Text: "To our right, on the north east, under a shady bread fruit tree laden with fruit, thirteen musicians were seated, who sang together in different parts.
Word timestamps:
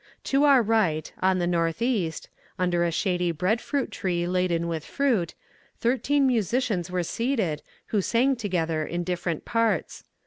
"To 0.23 0.45
our 0.45 0.63
right, 0.63 1.13
on 1.21 1.37
the 1.37 1.45
north 1.45 1.79
east, 1.79 2.27
under 2.57 2.83
a 2.83 2.89
shady 2.91 3.31
bread 3.31 3.61
fruit 3.61 3.91
tree 3.91 4.25
laden 4.25 4.67
with 4.67 4.83
fruit, 4.83 5.35
thirteen 5.77 6.25
musicians 6.25 6.89
were 6.89 7.03
seated, 7.03 7.61
who 7.89 8.01
sang 8.01 8.35
together 8.35 8.83
in 8.83 9.03
different 9.03 9.45
parts. 9.45 10.03